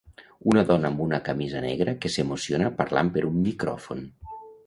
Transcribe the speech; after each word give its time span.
Una 0.51 0.61
dona 0.69 0.89
amb 0.93 1.03
una 1.05 1.19
camisa 1.27 1.61
negra 1.65 1.93
que 2.05 2.11
s'emociona 2.15 2.73
parlant 2.81 3.13
per 3.19 3.25
un 3.31 3.39
micròfon. 3.51 4.05